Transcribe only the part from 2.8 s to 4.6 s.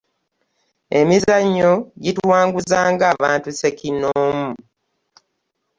nga abantu ssekinnoomu